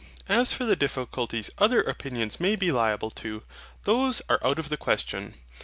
As 0.27 0.51
for 0.51 0.65
the 0.65 0.75
difficulties 0.75 1.51
other 1.59 1.79
opinions 1.83 2.39
may 2.39 2.55
be 2.55 2.71
liable 2.71 3.11
to, 3.11 3.43
those 3.83 4.19
are 4.29 4.39
out 4.43 4.57
of 4.57 4.69
the 4.69 4.75
question. 4.75 5.35